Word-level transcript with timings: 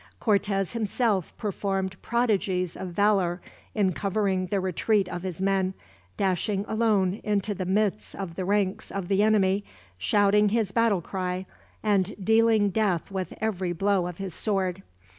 Cortez 0.19 0.73
himself 0.73 1.31
performed 1.37 1.95
prodigies 2.01 2.75
of 2.75 2.87
valor 2.87 3.39
in 3.75 3.93
covering 3.93 4.47
the 4.47 4.59
retreat 4.59 5.07
of 5.07 5.21
his 5.21 5.39
men, 5.43 5.75
dashing 6.17 6.65
alone 6.67 7.21
into 7.23 7.53
the 7.53 7.65
midst 7.67 8.15
of 8.15 8.33
the 8.33 8.43
ranks 8.43 8.89
of 8.89 9.09
the 9.09 9.21
enemy, 9.21 9.63
shouting 9.99 10.49
his 10.49 10.71
battle 10.71 11.01
cry, 11.01 11.45
and 11.83 12.15
dealing 12.19 12.71
death 12.71 13.11
with 13.11 13.35
every 13.39 13.73
blow 13.73 14.07
of 14.07 14.17
his 14.17 14.33
sword. 14.33 14.81